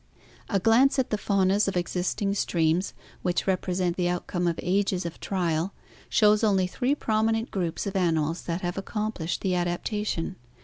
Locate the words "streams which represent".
2.33-3.97